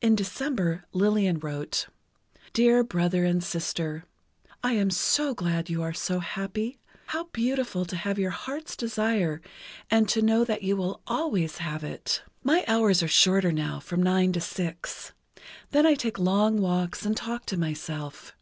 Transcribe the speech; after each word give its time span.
In 0.00 0.16
December, 0.16 0.84
Lillian 0.92 1.38
wrote: 1.38 1.86
Dear 2.52 2.82
Brother 2.82 3.24
and 3.24 3.40
Sister: 3.40 4.02
I 4.64 4.72
am 4.72 4.90
so 4.90 5.32
glad 5.32 5.70
you 5.70 5.80
are 5.80 5.92
so 5.92 6.18
happy. 6.18 6.80
How 7.06 7.28
beautiful 7.32 7.84
to 7.84 7.94
have 7.94 8.18
your 8.18 8.32
heart's 8.32 8.74
desire, 8.74 9.40
and 9.88 10.08
to 10.08 10.22
know 10.22 10.42
that 10.44 10.64
you 10.64 10.76
will 10.76 11.02
always 11.06 11.58
have 11.58 11.84
it.... 11.84 12.24
My 12.42 12.64
hours 12.66 13.00
are 13.00 13.06
shorter, 13.06 13.52
now, 13.52 13.78
from 13.78 14.02
nine 14.02 14.32
to 14.32 14.40
six. 14.40 15.12
Then 15.70 15.86
I 15.86 15.94
take 15.94 16.18
long 16.18 16.60
walks 16.60 17.06
and 17.06 17.16
talk 17.16 17.46
to 17.46 17.56
myself. 17.56 18.34